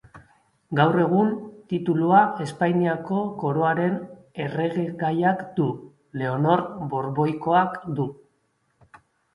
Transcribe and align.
Gaur 0.77 0.95
egun, 1.01 1.27
titulua 1.73 2.21
Espainiako 2.47 3.19
Koroaren 3.43 4.01
erregegaiak 4.47 5.45
du, 5.61 5.71
Leonor 6.23 6.67
Borboikoak 6.97 7.81
du. 8.01 8.13